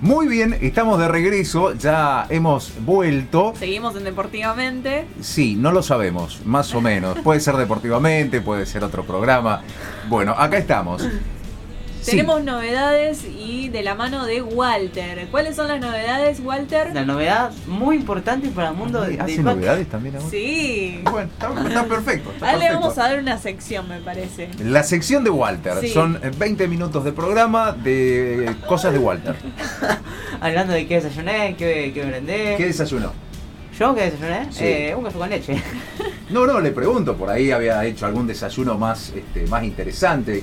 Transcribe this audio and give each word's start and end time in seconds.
Muy 0.00 0.28
bien, 0.28 0.56
estamos 0.60 0.98
de 0.98 1.08
regreso, 1.08 1.72
ya 1.74 2.26
hemos 2.28 2.72
vuelto. 2.80 3.54
Seguimos 3.58 3.96
en 3.96 4.04
Deportivamente. 4.04 5.06
Sí, 5.20 5.56
no 5.56 5.72
lo 5.72 5.82
sabemos, 5.82 6.40
más 6.44 6.74
o 6.74 6.80
menos. 6.80 7.18
Puede 7.20 7.40
ser 7.40 7.56
deportivamente, 7.56 8.40
puede 8.40 8.66
ser 8.66 8.84
otro 8.84 9.04
programa. 9.04 9.62
Bueno, 10.08 10.32
acá 10.32 10.58
estamos. 10.58 11.02
Tenemos 12.06 12.44
novedades 12.44 13.24
y 13.24 13.68
de 13.68 13.82
la 13.82 13.96
mano 13.96 14.26
de 14.26 14.40
Walter. 14.40 15.26
¿Cuáles 15.30 15.56
son 15.56 15.66
las 15.66 15.80
novedades, 15.80 16.38
Walter? 16.40 16.94
La 16.94 17.04
novedad 17.04 17.50
muy 17.66 17.96
importante 17.96 18.48
para 18.48 18.68
el 18.68 18.76
mundo 18.76 19.00
de 19.00 19.20
¿Hace 19.20 19.42
novedades 19.42 19.88
también 19.88 20.14
ahora? 20.14 20.30
Sí. 20.30 21.00
Bueno, 21.10 21.28
está, 21.32 21.84
perfecto. 21.84 22.30
Ahora 22.40 22.56
le 22.58 22.70
vamos 22.72 22.96
a 22.96 23.02
dar 23.08 23.18
una 23.18 23.38
sección, 23.38 23.88
me 23.88 23.98
parece. 23.98 24.50
La 24.60 24.84
sección 24.84 25.24
de 25.24 25.30
Walter. 25.30 25.86
Son 25.88 26.20
20 26.38 26.68
minutos 26.68 27.04
de 27.04 27.12
programa 27.12 27.72
de 27.72 28.54
cosas 28.68 28.92
de 28.92 28.98
Walter. 29.00 29.34
Hablando 30.40 30.72
de 30.74 30.86
qué 30.86 31.00
desayuné, 31.00 31.56
qué, 31.56 31.90
qué 31.92 32.04
merendé. 32.04 32.54
¿Qué 32.56 32.66
desayunó? 32.66 33.12
¿Yo 33.78 33.94
qué 33.94 34.10
desayuné? 34.10 34.48
Eh, 34.60 34.94
un 34.94 35.04
café 35.04 35.18
con 35.18 35.28
leche. 35.28 35.62
No, 36.28 36.44
no, 36.44 36.60
le 36.60 36.72
pregunto, 36.72 37.16
por 37.16 37.30
ahí 37.30 37.52
había 37.52 37.84
hecho 37.84 38.04
algún 38.04 38.26
desayuno 38.26 38.76
más, 38.76 39.12
este, 39.14 39.46
más 39.46 39.62
interesante. 39.62 40.42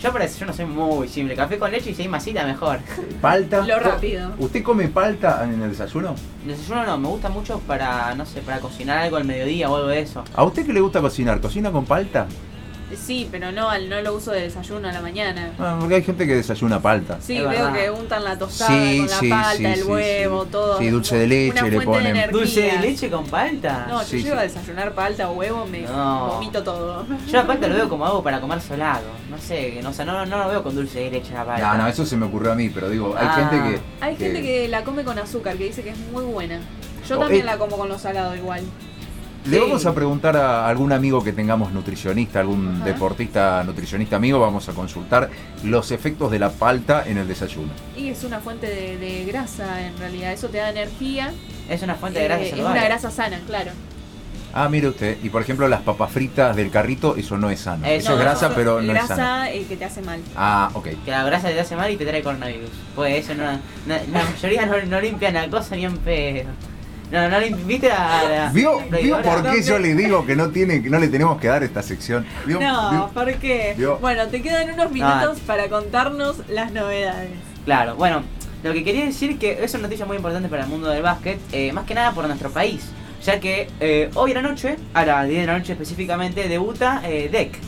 Yo 0.00 0.12
para 0.12 0.26
no 0.46 0.52
soy 0.52 0.66
muy 0.66 1.08
simple. 1.08 1.34
Café 1.34 1.58
con 1.58 1.70
leche 1.70 1.94
y 1.96 2.02
hay 2.02 2.08
masita 2.08 2.44
mejor. 2.44 2.78
¿Palta? 3.20 3.66
Lo 3.66 3.78
rápido. 3.78 4.32
¿Usted 4.38 4.62
come 4.62 4.88
palta 4.88 5.42
en 5.44 5.62
el 5.62 5.70
desayuno? 5.70 6.14
El 6.42 6.48
desayuno 6.48 6.84
no, 6.84 6.98
me 6.98 7.08
gusta 7.08 7.30
mucho 7.30 7.58
para, 7.60 8.14
no 8.14 8.26
sé, 8.26 8.42
para 8.42 8.60
cocinar 8.60 8.98
algo 8.98 9.16
al 9.16 9.24
mediodía 9.24 9.70
o 9.70 9.76
algo 9.76 9.88
de 9.88 10.00
eso. 10.00 10.24
¿A 10.34 10.44
usted 10.44 10.66
qué 10.66 10.74
le 10.74 10.80
gusta 10.80 11.00
cocinar? 11.00 11.40
¿Cocina 11.40 11.72
con 11.72 11.86
palta? 11.86 12.26
Sí, 12.96 13.28
pero 13.30 13.52
no, 13.52 13.76
no 13.78 14.00
lo 14.00 14.14
uso 14.14 14.32
de 14.32 14.42
desayuno 14.42 14.88
a 14.88 14.92
la 14.92 15.00
mañana. 15.00 15.52
Ah, 15.58 15.76
porque 15.78 15.96
hay 15.96 16.02
gente 16.02 16.26
que 16.26 16.36
desayuna 16.36 16.80
palta. 16.80 17.18
Sí, 17.20 17.40
veo 17.40 17.72
que 17.72 17.90
untan 17.90 18.24
la 18.24 18.38
tostada 18.38 18.70
con 18.70 19.06
la 19.06 19.36
palta, 19.36 19.74
el 19.74 19.84
huevo, 19.84 20.44
todo. 20.46 20.78
Sí, 20.78 20.88
dulce 20.88 21.16
de 21.16 21.26
leche 21.26 21.70
le 21.70 21.80
ponen. 21.80 22.30
¿Dulce 22.30 22.62
de 22.62 22.78
leche 22.78 23.10
con 23.10 23.26
palta? 23.26 23.86
No, 23.88 24.04
yo 24.04 24.18
llego 24.18 24.36
a 24.36 24.42
desayunar 24.42 24.92
palta 24.92 25.30
o 25.30 25.34
huevo, 25.34 25.66
me 25.66 25.86
vomito 25.86 26.62
todo. 26.62 27.06
Yo 27.26 27.32
la 27.32 27.46
palta 27.46 27.68
lo 27.68 27.74
veo 27.74 27.88
como 27.88 28.06
algo 28.06 28.22
para 28.22 28.40
comer 28.40 28.60
solado. 28.60 29.06
No 29.30 29.38
sé, 29.38 29.80
no, 29.82 29.90
o 29.90 29.92
sea, 29.92 30.04
no, 30.04 30.24
no 30.24 30.38
lo 30.38 30.48
veo 30.48 30.62
con 30.62 30.74
dulce 30.74 31.00
de 31.00 31.10
leche 31.10 31.34
la 31.34 31.44
palta. 31.44 31.74
No, 31.74 31.82
no, 31.82 31.88
eso 31.88 32.06
se 32.06 32.16
me 32.16 32.26
ocurrió 32.26 32.52
a 32.52 32.54
mí, 32.54 32.70
pero 32.70 32.88
digo, 32.88 33.14
hay 33.16 33.26
ah. 33.28 33.34
gente 33.34 33.56
que... 33.56 33.80
Hay 34.00 34.16
gente 34.16 34.42
que 34.42 34.68
la 34.68 34.84
come 34.84 35.04
con 35.04 35.18
azúcar, 35.18 35.56
que 35.56 35.64
dice 35.64 35.82
que 35.82 35.90
es 35.90 35.98
muy 36.12 36.24
buena. 36.24 36.60
Yo 37.08 37.16
oh, 37.16 37.20
también 37.20 37.42
eh, 37.42 37.46
la 37.46 37.58
como 37.58 37.76
con 37.76 37.88
lo 37.88 37.98
salado 37.98 38.36
igual. 38.36 38.62
Le 39.48 39.60
vamos 39.60 39.86
a 39.86 39.94
preguntar 39.94 40.36
a 40.36 40.68
algún 40.68 40.92
amigo 40.92 41.24
que 41.24 41.32
tengamos 41.32 41.72
nutricionista, 41.72 42.40
algún 42.40 42.84
deportista 42.84 43.64
nutricionista 43.64 44.16
amigo, 44.16 44.38
vamos 44.38 44.68
a 44.68 44.72
consultar 44.72 45.30
los 45.64 45.90
efectos 45.90 46.30
de 46.30 46.38
la 46.38 46.50
palta 46.50 47.04
en 47.06 47.16
el 47.16 47.26
desayuno. 47.26 47.72
Y 47.96 48.08
es 48.08 48.24
una 48.24 48.40
fuente 48.40 48.66
de, 48.66 49.24
grasa 49.24 49.86
en 49.86 49.96
realidad, 49.96 50.32
eso 50.32 50.48
te 50.48 50.58
da 50.58 50.68
energía. 50.68 51.32
Es 51.70 51.82
una 51.82 51.94
fuente 51.94 52.18
de 52.18 52.26
grasa 52.26 52.42
eh, 52.42 52.48
Es 52.48 52.60
una 52.60 52.84
grasa 52.84 53.10
sana, 53.10 53.40
claro. 53.46 53.70
Ah, 54.52 54.68
mire 54.68 54.88
usted, 54.88 55.16
y 55.22 55.30
por 55.30 55.40
ejemplo 55.40 55.66
las 55.66 55.80
papas 55.80 56.10
fritas 56.10 56.54
del 56.54 56.70
carrito, 56.70 57.16
eso 57.16 57.38
no 57.38 57.48
es 57.48 57.60
sano. 57.60 57.86
Eh, 57.86 57.96
eso 57.96 58.14
es 58.14 58.18
grasa, 58.18 58.54
pero 58.54 58.82
no 58.82 58.92
es 58.92 58.98
sano. 59.06 59.16
Grasa 59.16 59.52
eh, 59.52 59.64
que 59.66 59.76
te 59.78 59.84
hace 59.86 60.02
mal. 60.02 60.20
Ah, 60.36 60.70
ok. 60.74 60.88
Que 61.06 61.10
la 61.10 61.24
grasa 61.24 61.48
te 61.48 61.58
hace 61.58 61.74
mal 61.74 61.90
y 61.90 61.96
te 61.96 62.04
trae 62.04 62.22
coronavirus. 62.22 62.70
Pues 62.94 63.24
eso 63.24 63.34
no, 63.34 63.44
la 63.86 64.24
mayoría 64.24 64.66
no, 64.66 64.82
no 64.84 65.00
limpian 65.00 65.32
la 65.32 65.48
cosa 65.48 65.74
ni 65.74 65.86
en 65.86 65.96
pedo. 65.96 66.50
No, 67.10 67.28
no 67.28 67.40
le 67.40 67.50
¿viste 67.50 67.90
a 67.90 68.50
¿Vio, 68.52 68.80
¿vio 68.90 69.22
por 69.22 69.50
qué 69.50 69.62
yo 69.62 69.78
le 69.78 69.94
digo 69.94 70.26
que 70.26 70.36
no 70.36 70.50
tiene 70.50 70.82
que 70.82 70.90
no 70.90 70.98
le 70.98 71.08
tenemos 71.08 71.40
que 71.40 71.48
dar 71.48 71.62
esta 71.62 71.82
sección? 71.82 72.26
No, 72.46 73.10
¿por 73.14 73.32
qué? 73.34 73.74
Bueno, 74.00 74.26
te 74.28 74.42
quedan 74.42 74.70
unos 74.70 74.90
minutos 74.90 75.40
para 75.40 75.68
contarnos 75.68 76.36
las 76.48 76.72
novedades. 76.72 77.30
Claro, 77.64 77.96
bueno, 77.96 78.22
lo 78.62 78.72
que 78.72 78.84
quería 78.84 79.04
decir 79.04 79.38
que 79.38 79.62
es 79.62 79.72
una 79.74 79.84
noticia 79.84 80.04
muy 80.04 80.16
importante 80.16 80.48
para 80.48 80.64
el 80.64 80.68
mundo 80.68 80.88
del 80.90 81.02
básquet, 81.02 81.38
eh, 81.52 81.72
más 81.72 81.84
que 81.84 81.94
nada 81.94 82.12
por 82.12 82.26
nuestro 82.26 82.50
país, 82.50 82.90
ya 83.24 83.40
que 83.40 83.68
eh, 83.80 84.10
hoy 84.14 84.32
en 84.32 84.42
la 84.42 84.42
noche, 84.42 84.76
a 84.94 85.04
las 85.04 85.28
10 85.28 85.40
de 85.40 85.46
la 85.46 85.58
noche 85.58 85.72
específicamente, 85.72 86.48
debuta 86.48 87.02
eh, 87.04 87.28
Deck, 87.30 87.58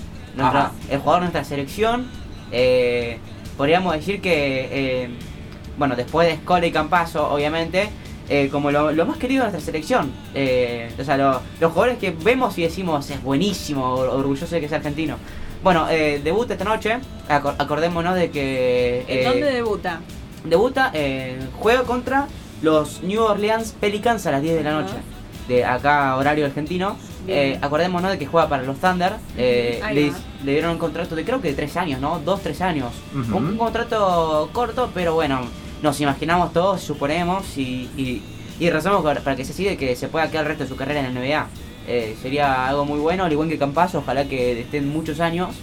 el 0.91 0.99
jugador 0.99 1.21
de 1.23 1.31
nuestra 1.31 1.45
selección. 1.45 2.07
Eh, 2.53 3.19
podríamos 3.57 3.95
decir 3.95 4.21
que, 4.21 5.11
bueno, 5.77 5.97
después 5.97 6.27
de 6.29 6.35
Escola 6.35 6.67
y 6.67 6.73
Campaso, 6.73 7.31
obviamente, 7.31 7.91
eh, 8.33 8.49
como 8.49 8.71
lo, 8.71 8.93
más 9.07 9.17
querido 9.17 9.45
de 9.45 9.51
nuestra 9.51 9.73
selección. 9.73 10.13
Eh, 10.37 10.95
o 10.97 11.03
sea, 11.03 11.17
los 11.17 11.73
jugadores 11.73 11.99
que 11.99 12.13
vemos 12.13 12.57
y 12.59 12.63
decimos 12.63 13.11
es 13.11 13.21
buenísimo, 13.21 13.85
orgulloso 13.95 14.55
de 14.55 14.61
que 14.61 14.69
sea 14.69 14.79
argentino. 14.79 15.17
Bueno, 15.65 15.89
eh, 15.91 16.21
debuta 16.23 16.53
esta 16.53 16.65
noche, 16.65 17.01
acordémonos 17.29 18.15
de 18.15 18.31
que... 18.31 19.05
¿En 19.09 19.25
dónde 19.25 19.53
debuta? 19.53 20.01
Debuta, 20.45 20.93
juega 21.59 21.83
contra 21.83 22.29
los 22.63 23.03
New 23.03 23.21
Orleans 23.21 23.75
Pelicans 23.81 24.25
a 24.29 24.31
las 24.31 24.43
10 24.43 24.55
de 24.59 24.63
la 24.63 24.81
noche, 24.81 24.95
de 25.49 25.65
acá 25.65 26.15
horario 26.15 26.47
argentino. 26.47 26.97
acordémonos 27.61 28.13
de 28.13 28.19
que 28.19 28.27
juega 28.27 28.49
para 28.49 28.63
los 28.63 28.79
Thunder. 28.79 29.15
le, 29.37 30.13
dieron 30.45 30.71
un 30.71 30.79
contrato 30.79 31.17
de 31.17 31.25
creo 31.25 31.43
que 31.43 31.49
de 31.49 31.55
3 31.55 31.77
años, 31.79 32.01
¿no? 32.01 32.25
2-3 32.25 32.61
años. 32.61 32.93
un, 33.13 33.57
contrato 33.57 34.51
corto, 34.53 34.89
pero 34.95 35.15
bueno, 35.15 35.41
nos 35.83 36.01
imaginamos 36.01 36.53
todos, 36.53 36.81
suponemos 36.81 37.57
y, 37.57 38.23
y, 38.59 38.71
rezamos 38.71 39.03
para 39.03 39.37
que 39.37 39.45
se 39.45 39.55
siga 39.55 39.75
que 39.77 39.97
se 39.97 40.09
pueda 40.09 40.31
quedar 40.31 40.45
el 40.45 40.49
resto 40.49 40.65
de 40.65 40.71
su 40.71 40.77
carrera 40.77 41.01
en 41.01 41.15
la 41.15 41.21
NBA. 41.21 41.47
Eh, 41.89 42.17
sería 42.21 42.69
algo 42.69 42.85
muy 42.85 43.01
bueno, 43.01 43.25
al 43.25 43.33
igual 43.33 43.49
que 43.49 43.59
Campazo, 43.59 43.99
ojalá 43.99 44.27
que 44.27 44.61
estén 44.61 44.89
muchos 44.89 45.19
años 45.19 45.57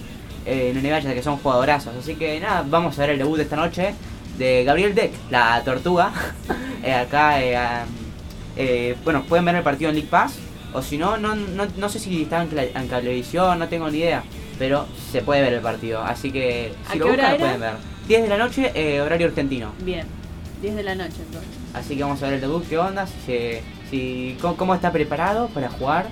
eh, 0.45 0.73
en 0.73 0.75
la 0.75 0.89
NBA, 0.89 0.99
ya 0.99 1.13
que 1.13 1.21
son 1.21 1.37
jugadorazos. 1.37 1.95
Así 1.95 2.15
que 2.15 2.39
nada, 2.39 2.65
vamos 2.67 2.97
a 2.97 3.01
ver 3.01 3.11
el 3.11 3.19
debut 3.19 3.37
de 3.37 3.43
esta 3.43 3.55
noche 3.55 3.93
de 4.39 4.63
Gabriel 4.63 4.95
Deck, 4.95 5.11
la 5.29 5.61
tortuga. 5.63 6.11
Eh, 6.83 6.93
acá, 6.93 7.35
bueno, 9.03 9.23
pueden 9.23 9.43
ver 9.43 9.55
el 9.55 9.63
partido 9.63 9.89
en 9.89 9.95
League 9.95 10.09
Pass, 10.09 10.37
o 10.73 10.81
si 10.81 10.97
no, 10.97 11.17
no, 11.17 11.35
no, 11.35 11.89
sé 11.89 11.99
si 11.99 12.21
está 12.21 12.43
en, 12.43 12.57
en, 12.57 12.87
televisión, 12.87 13.59
no 13.59 13.67
tengo 13.67 13.89
ni 13.89 13.97
idea, 13.97 14.23
pero 14.57 14.85
se 15.11 15.21
puede 15.21 15.41
ver 15.41 15.53
el 15.53 15.59
partido. 15.59 16.01
Así 16.01 16.31
que 16.31 16.71
si 16.89 16.99
lo 16.99 17.07
buscan, 17.07 17.31
lo 17.33 17.37
pueden 17.39 17.59
ver. 17.59 17.96
10 18.07 18.21
de 18.21 18.29
la 18.29 18.37
noche, 18.37 18.71
eh, 18.73 19.01
horario 19.01 19.27
argentino. 19.27 19.73
Bien, 19.81 20.07
10 20.61 20.75
de 20.75 20.83
la 20.83 20.95
noche 20.95 21.17
entonces. 21.25 21.49
Así 21.73 21.97
que 21.97 22.03
vamos 22.03 22.23
a 22.23 22.27
ver 22.27 22.35
el 22.35 22.41
debut, 22.41 22.65
qué 22.67 22.77
onda, 22.77 23.05
si, 23.05 24.37
cómo, 24.39 24.73
está 24.73 24.91
preparado 24.91 25.49
para 25.49 25.69
jugar. 25.69 26.07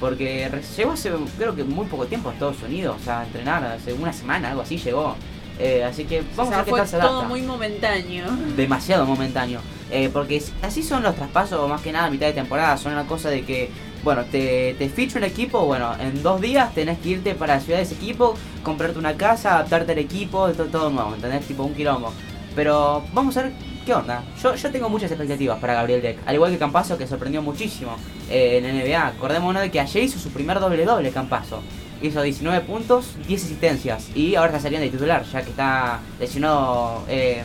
Porque 0.00 0.50
llegó 0.76 0.92
hace, 0.92 1.12
creo 1.38 1.54
que 1.54 1.62
muy 1.62 1.86
poco 1.86 2.06
tiempo 2.06 2.28
a 2.28 2.32
Estados 2.32 2.62
Unidos, 2.62 2.96
o 3.00 3.04
sea, 3.04 3.20
a 3.20 3.26
entrenar, 3.26 3.64
hace 3.64 3.92
una 3.92 4.12
semana, 4.12 4.50
algo 4.50 4.62
así 4.62 4.76
llegó. 4.76 5.14
Eh, 5.58 5.84
así 5.84 6.04
que 6.04 6.22
vamos 6.34 6.52
a 6.52 6.56
ver 6.56 6.64
qué 6.64 6.72
tal 6.72 6.88
se 6.88 6.98
todo 6.98 7.24
muy 7.24 7.42
momentáneo. 7.42 8.26
Demasiado 8.56 9.06
momentáneo. 9.06 9.60
Eh, 9.90 10.10
porque 10.12 10.42
así 10.62 10.82
son 10.82 11.02
los 11.02 11.14
traspasos, 11.14 11.68
más 11.68 11.80
que 11.80 11.92
nada 11.92 12.06
a 12.06 12.10
mitad 12.10 12.26
de 12.26 12.32
temporada. 12.32 12.76
Son 12.76 12.92
una 12.92 13.06
cosa 13.06 13.30
de 13.30 13.44
que 13.44 13.70
bueno, 14.04 14.24
te, 14.26 14.74
te 14.78 14.88
ficho 14.90 15.18
un 15.18 15.24
equipo, 15.24 15.64
bueno, 15.64 15.94
en 15.98 16.22
dos 16.22 16.40
días 16.40 16.74
tenés 16.74 16.98
que 16.98 17.08
irte 17.08 17.34
para 17.34 17.54
la 17.54 17.60
ciudad 17.60 17.78
de 17.78 17.84
ese 17.84 17.94
equipo, 17.94 18.34
comprarte 18.62 18.98
una 18.98 19.14
casa, 19.14 19.54
adaptarte 19.54 19.92
al 19.92 19.98
equipo, 19.98 20.48
todo, 20.50 20.66
todo 20.66 20.90
nuevo, 20.90 21.14
¿entendés? 21.14 21.46
Tipo 21.46 21.64
un 21.64 21.74
quilombo. 21.74 22.12
Pero 22.54 23.02
vamos 23.12 23.36
a 23.38 23.42
ver 23.42 23.52
qué 23.84 23.94
onda. 23.94 24.22
Yo, 24.42 24.54
yo 24.54 24.70
tengo 24.70 24.88
muchas 24.90 25.10
expectativas 25.10 25.58
para 25.58 25.74
Gabriel 25.74 26.02
Deck, 26.02 26.18
al 26.26 26.34
igual 26.34 26.52
que 26.52 26.58
Campazo, 26.58 26.98
que 26.98 27.06
sorprendió 27.06 27.42
muchísimo 27.42 27.96
eh, 28.30 28.60
en 28.62 28.78
NBA. 28.78 29.06
Acordémonos 29.06 29.62
de 29.62 29.70
que 29.70 29.80
ayer 29.80 30.04
hizo 30.04 30.18
su 30.18 30.30
primer 30.30 30.60
doble 30.60 30.84
doble 30.84 31.10
Campazo. 31.10 31.62
Hizo 32.02 32.20
19 32.20 32.60
puntos, 32.66 33.14
10 33.26 33.44
asistencias. 33.44 34.10
Y 34.14 34.34
ahora 34.34 34.50
está 34.50 34.60
saliendo 34.60 34.84
de 34.84 34.90
titular, 34.90 35.24
ya 35.24 35.42
que 35.42 35.50
está 35.50 36.00
lesionado. 36.20 37.02
Eh, 37.08 37.42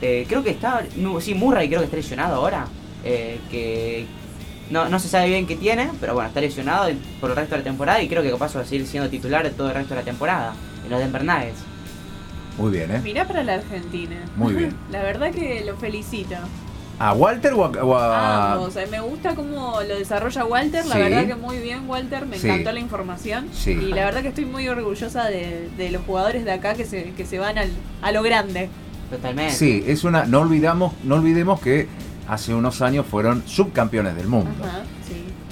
eh, 0.00 0.24
creo 0.28 0.44
que 0.44 0.50
está. 0.50 0.84
sí, 1.20 1.34
Murray 1.34 1.68
creo 1.68 1.80
que 1.80 1.86
está 1.86 1.96
lesionado 1.96 2.36
ahora. 2.36 2.66
que, 3.02 4.06
no, 4.70 4.88
no 4.88 4.98
se 4.98 5.08
sabe 5.08 5.28
bien 5.28 5.46
qué 5.46 5.56
tiene, 5.56 5.90
pero 6.00 6.14
bueno, 6.14 6.28
está 6.28 6.40
lesionado 6.40 6.90
por 7.20 7.30
el 7.30 7.36
resto 7.36 7.54
de 7.54 7.58
la 7.58 7.64
temporada 7.64 8.02
y 8.02 8.08
creo 8.08 8.22
que 8.22 8.30
capaz 8.30 8.56
va 8.56 8.60
a 8.60 8.64
seguir 8.64 8.86
siendo 8.86 9.08
titular 9.08 9.48
todo 9.50 9.68
el 9.68 9.74
resto 9.74 9.94
de 9.94 10.00
la 10.00 10.04
temporada 10.04 10.54
en 10.84 10.90
los 10.90 11.00
Denver 11.00 11.24
Nuggets. 11.24 11.60
Muy 12.58 12.72
bien, 12.72 12.90
¿eh? 12.90 13.00
Mirá 13.02 13.26
para 13.26 13.44
la 13.44 13.54
Argentina. 13.54 14.16
Muy 14.36 14.54
bien. 14.54 14.76
la 14.90 15.02
verdad 15.02 15.30
que 15.30 15.64
lo 15.64 15.76
felicito. 15.76 16.34
¿A 16.98 17.12
Walter 17.12 17.52
o 17.54 17.64
a.? 17.96 18.54
Ambos. 18.54 18.74
me 18.90 18.98
gusta 18.98 19.36
cómo 19.36 19.80
lo 19.82 19.96
desarrolla 19.96 20.44
Walter. 20.44 20.84
La 20.86 20.96
verdad 20.96 21.26
que 21.26 21.36
muy 21.36 21.58
bien, 21.58 21.88
Walter. 21.88 22.26
Me 22.26 22.36
encantó 22.36 22.72
la 22.72 22.80
información. 22.80 23.48
Y 23.64 23.92
la 23.92 24.04
verdad 24.04 24.22
que 24.22 24.28
estoy 24.28 24.46
muy 24.46 24.68
orgullosa 24.68 25.26
de, 25.26 25.90
los 25.92 26.02
jugadores 26.02 26.44
de 26.44 26.52
acá 26.52 26.74
que 26.74 26.84
se, 26.84 27.12
que 27.12 27.24
se 27.24 27.38
van 27.38 27.56
al, 27.58 27.70
a 28.02 28.10
lo 28.10 28.22
grande. 28.22 28.68
Totalmente. 29.10 29.54
Sí, 29.54 29.84
es 29.86 30.02
una. 30.02 30.24
No 30.24 30.40
olvidamos, 30.40 30.92
no 31.04 31.14
olvidemos 31.14 31.60
que 31.60 31.86
hace 32.28 32.54
unos 32.54 32.82
años 32.82 33.06
fueron 33.06 33.42
subcampeones 33.46 34.14
del 34.14 34.28
mundo. 34.28 34.50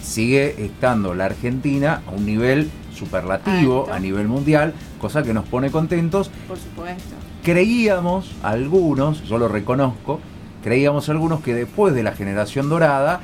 Sigue 0.02 0.64
estando 0.64 1.14
la 1.14 1.24
Argentina 1.24 2.02
a 2.06 2.10
un 2.12 2.26
nivel 2.26 2.70
superlativo 2.94 3.88
a 3.92 3.98
nivel 3.98 4.28
mundial, 4.28 4.72
cosa 5.00 5.22
que 5.22 5.34
nos 5.34 5.46
pone 5.46 5.70
contentos. 5.70 6.30
Por 6.48 6.58
supuesto. 6.58 7.14
Creíamos 7.42 8.32
algunos, 8.42 9.22
yo 9.24 9.38
lo 9.38 9.48
reconozco, 9.48 10.20
creíamos 10.62 11.08
algunos 11.08 11.40
que 11.40 11.54
después 11.54 11.94
de 11.94 12.02
la 12.02 12.12
generación 12.12 12.68
dorada, 12.68 13.20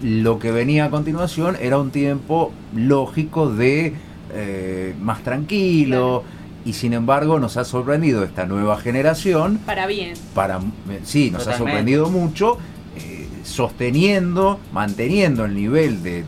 lo 0.00 0.38
que 0.38 0.52
venía 0.52 0.86
a 0.86 0.90
continuación 0.90 1.56
era 1.60 1.78
un 1.78 1.90
tiempo 1.90 2.52
lógico 2.74 3.50
de 3.50 3.94
eh, 4.32 4.94
más 5.00 5.22
tranquilo, 5.22 6.22
y 6.64 6.74
sin 6.74 6.92
embargo 6.92 7.38
nos 7.38 7.56
ha 7.56 7.64
sorprendido 7.64 8.24
esta 8.24 8.46
nueva 8.46 8.78
generación. 8.78 9.58
Para 9.66 9.86
bien. 9.86 10.14
Para, 10.34 10.60
sí, 11.02 11.30
nos 11.30 11.46
ha 11.46 11.56
sorprendido 11.56 12.10
mucho, 12.10 12.54
eh, 12.56 12.77
sosteniendo, 13.48 14.60
manteniendo 14.72 15.44
el 15.44 15.54
nivel 15.54 16.02
de, 16.02 16.24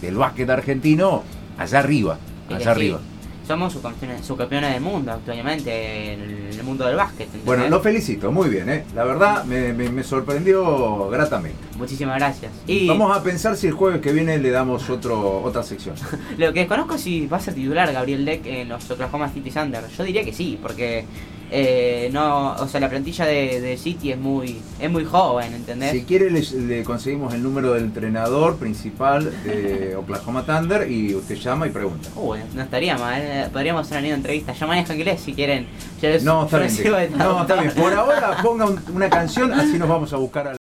del 0.00 0.16
básquet 0.16 0.48
argentino 0.48 1.22
allá 1.58 1.80
arriba, 1.80 2.18
allá 2.48 2.70
arriba 2.70 3.00
somos 3.46 3.72
subcampeones, 3.72 4.72
del 4.72 4.80
mundo 4.80 5.12
actualmente 5.12 6.12
en 6.12 6.20
el 6.58 6.64
mundo 6.64 6.86
del 6.86 6.96
básquet. 6.96 7.28
Bueno, 7.44 7.68
lo 7.68 7.80
felicito, 7.80 8.30
muy 8.30 8.48
bien, 8.48 8.68
¿eh? 8.68 8.84
la 8.94 9.04
verdad 9.04 9.44
me, 9.44 10.02
sorprendió 10.04 11.08
gratamente. 11.08 11.58
Muchísimas 11.76 12.16
gracias. 12.16 12.52
Y 12.66 12.86
Vamos 12.88 13.14
a 13.16 13.22
pensar 13.22 13.56
si 13.56 13.66
el 13.66 13.72
jueves 13.72 14.00
que 14.00 14.12
viene 14.12 14.38
le 14.38 14.50
damos 14.50 14.88
otro, 14.90 15.42
otra 15.42 15.62
sección. 15.62 15.96
lo 16.38 16.52
que 16.52 16.60
desconozco 16.60 16.94
es 16.94 17.02
si 17.02 17.26
va 17.26 17.38
a 17.38 17.40
ser 17.40 17.54
titular 17.54 17.92
Gabriel 17.92 18.24
Deck 18.24 18.46
en 18.46 18.68
los 18.68 18.90
Oklahoma 18.90 19.28
City 19.28 19.50
Thunder. 19.50 19.84
Yo 19.88 20.04
diría 20.04 20.24
que 20.24 20.32
sí, 20.32 20.58
porque 20.60 21.04
eh, 21.54 22.08
no, 22.14 22.54
o 22.54 22.66
sea, 22.66 22.80
la 22.80 22.88
plantilla 22.88 23.26
de, 23.26 23.76
City 23.76 24.12
es 24.12 24.18
muy, 24.18 24.62
es 24.80 24.90
muy 24.90 25.04
joven, 25.04 25.52
¿entendés? 25.52 25.90
Si 25.90 26.04
quiere 26.04 26.30
le, 26.30 26.82
conseguimos 26.82 27.34
el 27.34 27.42
número 27.42 27.74
del 27.74 27.84
entrenador 27.84 28.56
principal 28.56 29.30
de 29.44 29.94
Oklahoma 29.98 30.46
Thunder 30.46 30.90
y 30.90 31.14
usted 31.14 31.34
llama 31.36 31.66
y 31.66 31.70
pregunta. 31.70 32.08
Uy, 32.16 32.38
no 32.54 32.62
estaría 32.62 32.96
mal, 32.96 33.20
eh, 33.20 33.48
podríamos 33.52 33.86
hacer 33.86 33.98
una 33.98 34.14
entrevista. 34.14 34.54
Ya 34.54 34.66
maneja 34.66 34.94
inglés 34.94 35.20
si 35.20 35.34
quieren. 35.34 35.66
no, 36.22 36.44
está 36.44 36.58
bien, 36.58 37.18
no, 37.18 37.42
está 37.42 37.60
bien. 37.60 37.74
Por 37.74 37.92
ahora 37.92 38.38
ponga 38.42 38.66
una 38.90 39.10
canción, 39.10 39.52
así 39.52 39.78
nos 39.78 39.90
vamos 39.90 40.10
a 40.14 40.16
buscar 40.16 40.48
al... 40.48 40.56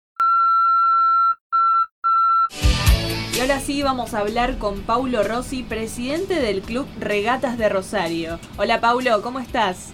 Y 3.37 3.41
ahora 3.41 3.61
sí 3.61 3.81
vamos 3.85 4.13
a 4.13 4.19
hablar 4.19 4.59
con 4.59 4.81
Paulo 4.81 5.23
Rossi, 5.23 5.63
presidente 5.63 6.35
del 6.35 6.63
Club 6.63 6.89
Regatas 6.99 7.59
de 7.59 7.69
Rosario. 7.69 8.41
Hola 8.59 8.81
Paulo, 8.81 9.23
¿cómo 9.23 9.39
estás? 9.39 9.93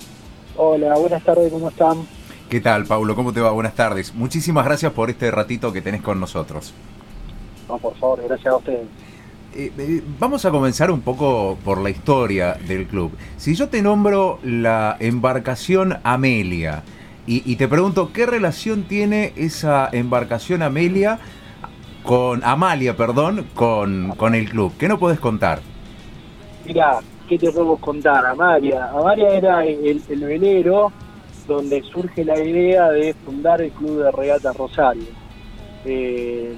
Hola, 0.58 0.94
buenas 0.96 1.22
tardes, 1.22 1.52
¿cómo 1.52 1.68
están? 1.68 2.06
¿Qué 2.48 2.60
tal, 2.62 2.86
Paulo? 2.86 3.14
¿Cómo 3.14 3.32
te 3.32 3.40
va? 3.40 3.50
Buenas 3.50 3.74
tardes. 3.74 4.14
Muchísimas 4.14 4.64
gracias 4.64 4.90
por 4.92 5.10
este 5.10 5.30
ratito 5.30 5.70
que 5.70 5.82
tenés 5.82 6.00
con 6.00 6.18
nosotros. 6.18 6.72
No, 7.68 7.76
por 7.76 7.94
favor, 7.96 8.22
gracias 8.26 8.54
a 8.54 8.56
ustedes. 8.56 8.86
Eh, 9.54 9.70
eh, 9.76 10.02
vamos 10.18 10.46
a 10.46 10.50
comenzar 10.50 10.90
un 10.90 11.02
poco 11.02 11.58
por 11.62 11.78
la 11.78 11.90
historia 11.90 12.54
del 12.54 12.86
club. 12.86 13.12
Si 13.36 13.54
yo 13.54 13.68
te 13.68 13.82
nombro 13.82 14.38
la 14.42 14.96
embarcación 14.98 15.98
Amelia 16.04 16.84
y, 17.26 17.56
te 17.56 17.66
pregunto 17.66 18.12
qué 18.12 18.24
relación 18.24 18.84
tiene 18.84 19.32
esa 19.36 19.88
embarcación 19.92 20.62
Amelia 20.62 21.18
con 22.04 22.44
Amalia, 22.44 22.96
perdón, 22.96 23.46
con, 23.54 24.14
con 24.16 24.34
el 24.36 24.48
club, 24.48 24.72
¿qué 24.78 24.88
no 24.88 24.98
puedes 24.98 25.18
contar? 25.18 25.60
Mira, 26.64 27.00
¿qué 27.28 27.38
te 27.38 27.50
puedo 27.50 27.76
contar? 27.76 28.24
Amaria. 28.26 28.90
Amaria 28.90 29.28
era 29.30 29.64
el, 29.64 30.02
el 30.08 30.20
velero 30.20 30.92
donde 31.46 31.82
surge 31.82 32.24
la 32.24 32.38
idea 32.38 32.90
de 32.90 33.14
fundar 33.14 33.62
el 33.62 33.70
Club 33.70 34.02
de 34.02 34.10
Regata 34.10 34.52
Rosario. 34.52 35.06
Eh, 35.84 36.56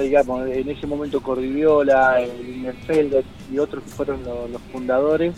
digamos, 0.00 0.46
en 0.48 0.68
ese 0.68 0.86
momento 0.86 1.20
Cordiviola, 1.20 2.18
Felder 2.86 3.24
y 3.50 3.58
otros 3.58 3.82
que 3.82 3.90
fueron 3.90 4.22
los, 4.22 4.62
fundadores 4.70 5.34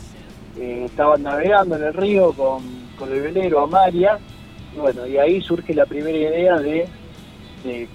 eh, 0.59 0.83
estaban 0.85 1.23
navegando 1.23 1.77
en 1.77 1.85
el 1.85 1.95
río 1.95 2.33
con, 2.33 2.63
el 3.11 3.21
velero 3.21 3.61
Amaria. 3.61 4.19
Y 4.75 4.79
bueno, 4.79 5.07
y 5.07 5.17
ahí 5.17 5.41
surge 5.41 5.73
la 5.73 5.87
primera 5.87 6.17
idea 6.19 6.57
de, 6.57 6.89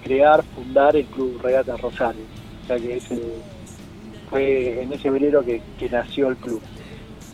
crear, 0.02 0.42
fundar 0.42 0.96
el 0.96 1.04
Club 1.06 1.40
Regata 1.42 1.76
Rosario. 1.76 2.22
O 2.64 2.66
sea 2.66 2.76
que 2.76 2.96
ese 2.96 3.20
fue 4.30 4.82
en 4.82 4.92
ese 4.92 5.10
velero 5.10 5.44
que, 5.44 5.60
nació 5.90 6.28
el 6.28 6.36
club. 6.36 6.62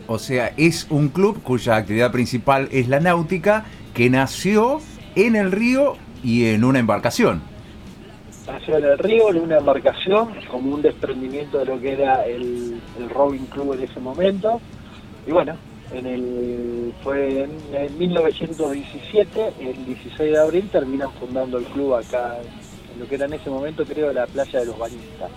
O 0.09 0.19
sea, 0.19 0.53
es 0.57 0.87
un 0.91 1.11
club 1.11 1.43
cuya 1.43 1.77
actividad 1.77 2.11
principal 2.11 2.69
es 2.73 2.89
la 2.89 3.01
náutica, 3.01 3.65
que 3.95 4.09
nació 4.09 4.81
en 5.15 5.37
el 5.37 5.53
río 5.53 5.97
y 6.25 6.47
en 6.47 6.65
una 6.65 6.79
embarcación. 6.79 7.43
Nació 8.47 8.79
en 8.79 8.85
el 8.85 8.99
río, 8.99 9.31
en 9.31 9.41
una 9.41 9.59
embarcación, 9.59 10.29
como 10.51 10.75
un 10.75 10.83
desprendimiento 10.83 11.59
de 11.59 11.67
lo 11.67 11.81
que 11.81 11.93
era 11.93 12.25
el, 12.25 12.81
el 12.99 13.11
Robin 13.11 13.45
Club 13.47 13.75
en 13.75 13.83
ese 13.83 14.01
momento. 14.01 14.61
Y 15.27 15.33
bueno, 15.33 15.57
en 15.93 16.07
el, 16.07 16.95
fue 17.03 17.49
en, 17.73 17.99
1917, 17.99 19.53
el 19.61 19.85
16 19.87 20.33
de 20.33 20.39
abril, 20.39 20.69
terminan 20.71 21.11
fundando 21.19 21.59
el 21.59 21.65
club 21.65 21.95
acá, 21.95 22.37
en 22.95 23.01
lo 23.01 23.09
que 23.09 23.17
era 23.17 23.27
en 23.27 23.35
ese 23.35 23.51
momento 23.51 23.85
creo 23.85 24.13
la 24.13 24.27
playa 24.27 24.61
de 24.61 24.67
los 24.67 24.79
bañistas 24.79 25.31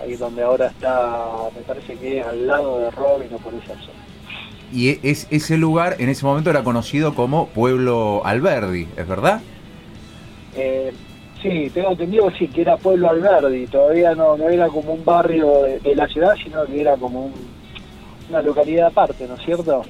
ahí 0.00 0.16
donde 0.16 0.42
ahora 0.42 0.66
está, 0.66 1.50
me 1.54 1.62
parece 1.62 1.94
que 1.94 2.20
es 2.20 2.26
al 2.26 2.46
lado 2.46 2.80
de 2.80 2.90
Robin 2.90 3.28
o 3.34 3.38
por 3.38 3.54
esa 3.54 3.74
zona. 3.74 4.00
Y 4.72 4.98
es, 5.08 5.26
ese 5.30 5.56
lugar 5.56 5.96
en 5.98 6.08
ese 6.08 6.24
momento 6.24 6.50
era 6.50 6.62
conocido 6.62 7.14
como 7.14 7.48
Pueblo 7.48 8.22
Alberdi, 8.24 8.86
¿es 8.96 9.08
verdad? 9.08 9.40
Eh, 10.56 10.92
sí, 11.42 11.70
tengo 11.74 11.90
entendido 11.90 12.30
sí, 12.38 12.46
que 12.48 12.62
era 12.62 12.76
Pueblo 12.76 13.10
Alberdi, 13.10 13.66
todavía 13.66 14.14
no, 14.14 14.36
no 14.36 14.48
era 14.48 14.68
como 14.68 14.92
un 14.92 15.04
barrio 15.04 15.62
de, 15.82 15.94
la 15.94 16.06
ciudad, 16.06 16.34
sino 16.42 16.64
que 16.66 16.80
era 16.80 16.96
como 16.96 17.32
una 18.28 18.42
localidad 18.42 18.88
aparte, 18.88 19.26
¿no 19.26 19.34
es 19.34 19.44
cierto? 19.44 19.82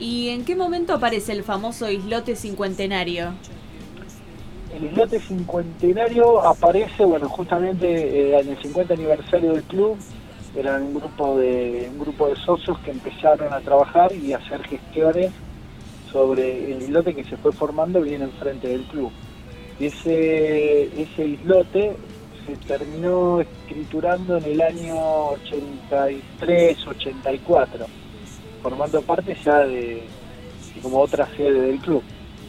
¿Y 0.00 0.30
en 0.30 0.44
qué 0.44 0.56
momento 0.56 0.92
aparece 0.92 1.32
el 1.32 1.44
famoso 1.44 1.88
islote 1.88 2.34
cincuentenario? 2.34 3.32
El 4.74 4.84
islote 4.84 5.20
cincuentenario 5.20 6.40
aparece, 6.44 7.04
bueno, 7.04 7.28
justamente 7.28 7.86
eh, 7.86 8.40
en 8.40 8.48
el 8.48 8.58
50 8.60 8.94
aniversario 8.94 9.52
del 9.52 9.62
club, 9.64 9.96
eran 10.56 10.82
un 10.82 10.94
grupo 10.94 11.36
de 11.38 11.88
un 11.92 11.98
grupo 11.98 12.28
de 12.28 12.36
socios 12.36 12.78
que 12.80 12.90
empezaron 12.90 13.52
a 13.52 13.60
trabajar 13.60 14.12
y 14.12 14.32
a 14.32 14.38
hacer 14.38 14.62
gestiones 14.64 15.32
sobre 16.12 16.72
el 16.72 16.82
islote 16.82 17.14
que 17.14 17.24
se 17.24 17.36
fue 17.36 17.52
formando 17.52 18.00
bien 18.00 18.22
enfrente 18.22 18.68
del 18.68 18.84
club. 18.84 19.10
Ese, 19.80 20.84
ese 21.00 21.26
islote 21.26 21.96
se 22.46 22.56
terminó 22.68 23.40
escriturando 23.40 24.36
en 24.36 24.44
el 24.44 24.60
año 24.60 24.96
83, 25.30 26.86
84, 26.86 27.86
formando 28.62 29.02
parte 29.02 29.36
ya 29.44 29.58
de 29.60 30.04
como 30.82 31.00
otra 31.00 31.26
sede 31.36 31.60
del 31.60 31.78
club 31.78 32.02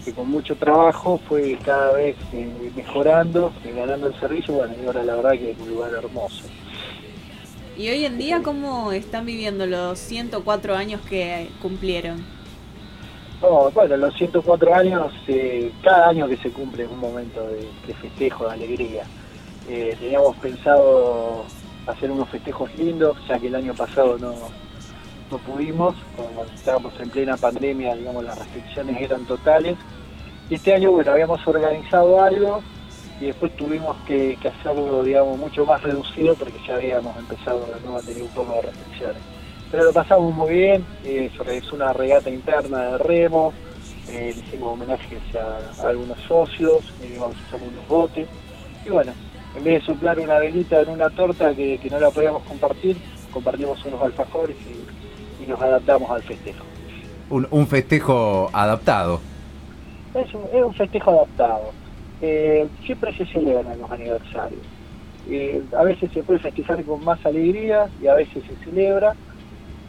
que 0.05 0.13
con 0.13 0.29
mucho 0.29 0.55
trabajo 0.55 1.19
fue 1.27 1.57
cada 1.65 1.93
vez 1.93 2.15
eh, 2.31 2.71
mejorando, 2.75 3.51
eh, 3.65 3.73
ganando 3.75 4.07
el 4.07 4.19
servicio, 4.19 4.53
bueno, 4.53 4.75
y 4.81 4.85
ahora 4.85 5.03
la 5.03 5.15
verdad 5.15 5.31
que 5.31 5.51
es 5.51 5.59
un 5.59 5.69
lugar 5.69 5.91
hermoso. 5.93 6.43
¿Y 7.75 7.89
hoy 7.89 8.05
en 8.05 8.19
día 8.19 8.41
cómo 8.43 8.91
están 8.91 9.25
viviendo 9.25 9.65
los 9.65 9.97
104 9.99 10.75
años 10.75 11.01
que 11.09 11.49
cumplieron? 11.61 12.23
bueno, 13.73 13.97
los 13.97 14.15
104 14.15 14.75
años, 14.75 15.13
eh, 15.27 15.71
cada 15.83 16.09
año 16.09 16.27
que 16.27 16.37
se 16.37 16.49
cumple 16.51 16.83
es 16.83 16.89
un 16.89 16.99
momento 16.99 17.47
de, 17.47 17.93
festejo, 17.93 18.47
de 18.47 18.53
alegría. 18.53 19.03
teníamos 19.67 20.35
pensado 20.37 21.45
hacer 21.85 22.09
unos 22.09 22.29
festejos 22.29 22.73
lindos, 22.75 23.17
ya 23.27 23.37
que 23.37 23.47
el 23.47 23.55
año 23.55 23.75
pasado 23.75 24.17
no, 24.17 24.33
no 25.31 25.37
pudimos, 25.39 25.95
como 26.15 26.43
estábamos 26.53 26.93
en 26.99 27.09
plena 27.09 27.37
pandemia, 27.37 27.95
digamos, 27.95 28.23
las 28.23 28.37
restricciones 28.37 29.01
eran 29.01 29.25
totales. 29.25 29.77
Este 30.49 30.73
año, 30.73 30.91
bueno, 30.91 31.11
habíamos 31.11 31.45
organizado 31.47 32.21
algo 32.21 32.61
y 33.19 33.25
después 33.25 33.55
tuvimos 33.55 33.95
que, 34.05 34.37
hacerlo, 34.43 35.03
digamos, 35.03 35.37
mucho 35.37 35.65
más 35.65 35.81
reducido 35.81 36.35
porque 36.35 36.59
ya 36.67 36.75
habíamos 36.75 37.17
empezado 37.17 37.65
de 37.65 37.79
nuevo 37.81 37.97
a 37.97 38.01
tener 38.01 38.21
un 38.21 38.29
poco 38.29 38.53
de 38.53 38.61
restricciones. 38.61 39.21
Pero 39.71 39.85
lo 39.85 39.93
pasamos 39.93 40.33
muy 40.33 40.53
bien, 40.53 40.85
eh, 41.03 41.31
se 41.35 41.43
realizó 41.43 41.75
una 41.75 41.91
regata 41.91 42.29
interna 42.29 42.83
de 42.83 42.97
remo, 42.99 43.51
eh, 44.09 44.33
le 44.35 44.41
hicimos 44.41 44.73
homenajes 44.73 45.21
a, 45.35 45.87
algunos 45.87 46.19
socios, 46.27 46.93
eh, 47.01 47.17
vamos 47.19 47.35
botes. 47.89 48.27
Y 48.85 48.89
bueno, 48.89 49.13
en 49.57 49.63
vez 49.63 49.81
de 49.81 49.85
soplar 49.93 50.19
una 50.19 50.37
velita 50.37 50.81
en 50.81 50.89
una 50.89 51.09
torta 51.09 51.55
que, 51.55 51.79
que 51.79 51.89
no 51.89 51.99
la 51.99 52.11
podíamos 52.11 52.43
compartir, 52.43 52.97
compartimos 53.33 53.83
unos 53.85 54.01
alfajores 54.01 54.55
y 54.61 55.04
y 55.41 55.49
nos 55.49 55.61
adaptamos 55.61 56.09
al 56.09 56.23
festejo. 56.23 56.63
Un, 57.29 57.67
festejo 57.67 58.49
adaptado. 58.53 59.19
Es 60.13 60.27
un, 60.33 60.73
festejo 60.73 61.11
adaptado. 61.11 61.71
Eh, 62.21 62.67
siempre 62.85 63.15
se 63.17 63.25
celebran 63.25 63.79
los 63.79 63.91
aniversarios. 63.91 64.61
Eh, 65.29 65.63
a 65.75 65.83
veces 65.83 66.11
se 66.11 66.21
puede 66.21 66.39
festejar 66.39 66.83
con 66.83 67.03
más 67.03 67.25
alegría 67.25 67.89
y 68.01 68.07
a 68.07 68.13
veces 68.13 68.43
se 68.43 68.55
celebra 68.63 69.15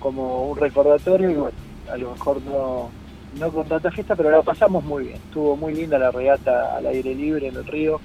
como 0.01 0.49
un 0.49 0.57
recordatorio 0.57 1.31
y 1.31 1.35
bueno, 1.35 1.57
a 1.93 1.97
lo 1.97 2.13
mejor 2.13 2.41
no, 2.43 2.91
no 3.39 3.53
con 3.53 3.69
tanta 3.69 3.91
fiesta, 3.91 4.17
pero 4.17 4.31
la 4.31 4.43
pasamos 4.43 4.83
muy 4.85 5.05
bien. 5.05 5.17
Estuvo 5.17 5.57
muy 5.57 5.75
linda 5.75 5.99
la 5.99 6.11
regata 6.11 6.77
al 6.77 6.87
aire 6.87 7.15
libre 7.15 7.49
en 7.49 7.57
el 7.57 7.67
río, 7.67 8.01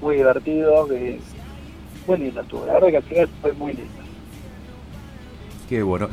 muy 0.00 0.16
divertido, 0.16 0.92
eh, 0.92 1.20
muy 2.06 2.18
linda 2.18 2.42
estuvo. 2.42 2.66
La 2.66 2.74
verdad 2.74 2.88
que 2.88 2.96
al 2.96 3.02
final 3.04 3.28
fue 3.40 3.52
muy 3.52 3.72
linda. 3.74 4.01
Qué 5.68 5.82
bueno. 5.82 6.08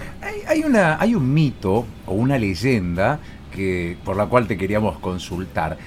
Hay, 0.47 0.63
una, 0.63 0.99
hay 0.99 1.15
un 1.15 1.33
mito 1.33 1.85
o 2.05 2.13
una 2.13 2.37
leyenda 2.37 3.19
que, 3.53 3.97
por 4.05 4.15
la 4.15 4.27
cual 4.27 4.47
te 4.47 4.57
queríamos 4.57 4.99
consultar. 4.99 5.77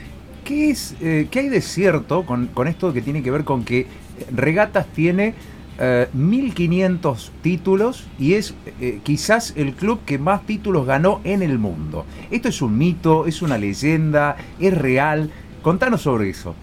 ¿Qué, 0.45 0.71
es, 0.71 0.97
eh, 1.01 1.29
¿qué 1.31 1.41
hay 1.41 1.49
de 1.49 1.61
cierto 1.61 2.27
con, 2.27 2.51
esto 2.67 2.93
que 2.93 3.01
tiene 3.01 3.23
que 3.23 3.31
ver 3.31 3.45
con 3.45 3.65
que 3.65 3.87
Regatas 4.31 4.87
tiene 4.89 5.35
1.500 5.79 7.29
eh, 7.29 7.31
títulos 7.43 8.07
y 8.19 8.35
es 8.35 8.55
eh, 8.81 9.01
quizás 9.03 9.55
el 9.57 9.75
club 9.75 10.01
que 10.05 10.19
más 10.19 10.43
títulos 10.43 10.87
ganó 10.87 11.21
en 11.25 11.43
el 11.43 11.59
mundo. 11.59 12.05
¿Esto 12.31 12.49
es 12.49 12.63
un 12.63 12.77
mito, 12.77 13.27
es 13.27 13.43
una 13.43 13.59
leyenda, 13.59 14.37
es 14.61 14.77
real? 14.77 15.31
Contanos 15.63 16.03
sobre 16.03 16.31
eso. 16.31 16.55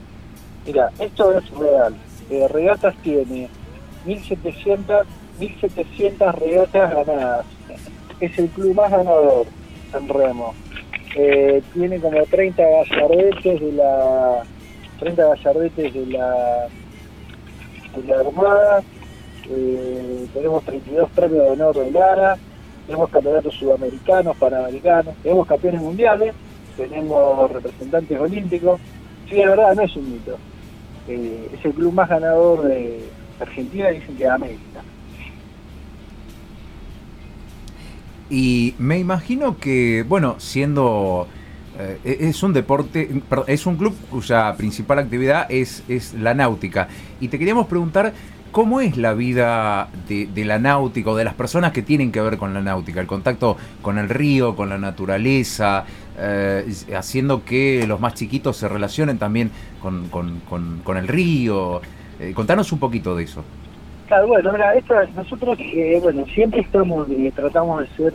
Mira, 0.65 0.89
esto 0.99 1.37
es 1.37 1.49
real. 1.51 1.95
Eh, 2.29 2.47
regatas 2.47 2.95
tiene 3.01 3.49
1.700, 4.05 5.03
1.700 5.39 6.35
regatas 6.35 6.93
ganadas. 6.93 7.45
Es 8.19 8.37
el 8.37 8.47
club 8.49 8.75
más 8.75 8.91
ganador 8.91 9.47
en 9.93 10.09
remo. 10.09 10.53
tiene 11.73 11.99
como 11.99 12.23
30 12.23 12.61
gallardetes 12.61 13.61
de 13.61 13.71
la 13.73 14.43
30 14.99 15.27
gallardetes 15.29 15.93
de 15.93 16.05
la 16.07 16.67
de 17.95 18.07
la 18.07 18.19
Armada 18.19 18.83
eh, 19.51 20.27
tenemos 20.33 20.63
32 20.63 21.09
premios 21.11 21.43
de 21.43 21.51
honor 21.51 21.75
de 21.75 21.91
Lara, 21.91 22.37
tenemos 22.85 23.09
campeonatos 23.09 23.55
sudamericanos, 23.55 24.37
panamericanos, 24.37 25.15
tenemos 25.23 25.47
campeones 25.47 25.81
mundiales, 25.81 26.33
tenemos 26.77 27.51
representantes 27.51 28.19
olímpicos. 28.19 28.79
Sí, 29.27 29.37
la 29.37 29.49
verdad, 29.49 29.75
no 29.75 29.81
es 29.81 29.95
un 29.95 30.11
mito. 30.11 30.37
Eh, 31.07 31.49
es 31.53 31.65
el 31.65 31.73
club 31.73 31.93
más 31.93 32.09
ganador 32.09 32.63
de 32.63 33.03
Argentina, 33.39 33.89
dicen 33.89 34.15
que 34.17 34.23
de 34.23 34.29
América. 34.29 34.81
Y 38.29 38.75
me 38.77 38.99
imagino 38.99 39.57
que, 39.57 40.05
bueno, 40.07 40.35
siendo 40.37 41.27
eh, 41.79 42.17
es 42.21 42.43
un 42.43 42.53
deporte, 42.53 43.21
es 43.47 43.65
un 43.65 43.75
club 43.75 43.95
cuya 44.11 44.55
principal 44.55 44.99
actividad 44.99 45.47
es, 45.49 45.83
es 45.87 46.13
la 46.13 46.33
náutica. 46.33 46.87
Y 47.19 47.27
te 47.29 47.39
queríamos 47.39 47.67
preguntar 47.67 48.13
¿Cómo 48.51 48.81
es 48.81 48.97
la 48.97 49.13
vida 49.13 49.89
de, 50.07 50.27
la 50.43 50.57
náutica 50.57 51.11
o 51.11 51.15
de 51.15 51.23
las 51.23 51.35
personas 51.35 51.71
que 51.71 51.83
tienen 51.83 52.11
que 52.11 52.19
ver 52.19 52.37
con 52.37 52.51
la 52.53 52.61
náutica? 52.61 52.99
El 52.99 53.05
contacto 53.05 53.57
con 53.83 53.99
el 53.99 54.09
río, 54.09 54.55
con 54.55 54.69
la 54.69 54.79
naturaleza, 54.79 55.85
eh, 56.17 56.65
haciendo 56.97 57.45
que 57.45 57.85
los 57.85 57.99
más 57.99 58.15
chiquitos 58.15 58.57
se 58.57 58.67
relacionen 58.67 59.19
también 59.19 59.51
con, 59.79 60.97
el 60.97 61.07
río. 61.07 61.81
Eh, 62.19 62.33
contanos 62.33 62.71
un 62.71 62.79
poquito 62.79 63.15
de 63.15 63.25
eso. 63.25 63.43
Bueno, 64.09 64.51
mira, 64.51 64.73
nosotros 65.15 65.57
eh, 65.59 66.01
siempre 66.33 66.61
estamos 66.61 67.07
tratamos 67.35 67.81
de 67.81 67.87
ser 67.95 68.13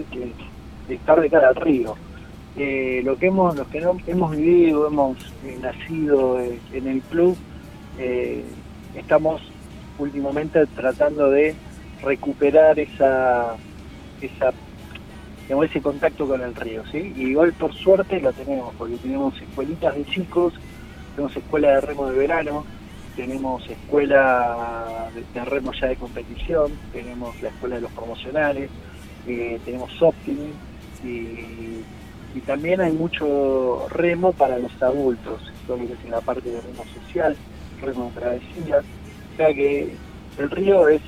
de 0.89 0.95
estar 0.95 1.21
de 1.21 1.31
cara 1.31 1.49
al 1.49 1.55
río. 1.55 1.95
lo 2.57 3.17
que 3.17 3.27
hemos, 3.27 3.57
los 3.57 3.69
que 3.69 3.81
no 3.81 3.97
hemos 4.09 4.33
vivido, 4.33 4.89
hemos 4.89 5.17
nacido 5.63 6.41
en 6.41 6.87
el 6.89 7.01
club, 7.03 7.37
estamos 8.97 9.41
últimamente 9.99 10.67
tratando 10.75 11.31
de 11.31 11.55
recuperar 12.03 12.77
esa, 12.79 13.55
esa 14.21 14.53
ese 15.63 15.81
contacto 15.81 16.27
con 16.27 16.41
el 16.41 16.55
río, 16.55 16.83
¿sí? 16.91 17.13
Y 17.17 17.29
igual 17.29 17.53
por 17.53 17.73
suerte 17.73 18.21
lo 18.21 18.33
tenemos, 18.33 18.75
porque 18.77 18.97
tenemos 18.97 19.41
escuelitas 19.41 19.95
de 19.95 20.05
chicos, 20.07 20.55
tenemos 21.15 21.37
escuela 21.37 21.75
de 21.75 21.81
remo 21.83 22.07
de 22.07 22.19
verano, 22.19 22.65
tenemos 23.17 23.69
escuela 23.69 25.09
de, 25.35 25.45
remo 25.45 25.73
ya 25.73 25.89
de 25.89 25.97
competición, 25.97 26.73
tenemos 26.93 27.41
la 27.43 27.49
escuela 27.49 27.77
de 27.77 27.83
los 27.83 27.93
promocionales, 27.93 28.71
eh, 29.27 29.61
tenemos 29.65 29.91
Optimi 30.01 30.53
y, 31.05 31.83
también 32.47 32.81
hay 32.81 32.93
mucho 32.93 33.87
remo 33.89 34.33
para 34.33 34.59
los 34.59 34.83
adultos, 34.83 35.41
lo 35.69 35.77
que 35.77 35.85
es 35.85 36.05
en 36.05 36.11
la 36.11 36.21
parte 36.21 36.51
de 36.51 36.61
remo 36.61 36.85
social, 36.93 37.37
remo 37.81 38.07
de 38.07 38.21
travesías, 38.21 38.85
o 39.33 39.37
sea 39.37 39.55
que 39.55 39.95
el 40.39 40.51
río 40.51 40.89
es, 40.89 41.01